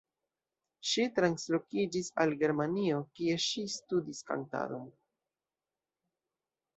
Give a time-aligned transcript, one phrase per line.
[0.91, 4.89] Ŝi translokiĝis al Germanio, kie ŝi studis kantadon.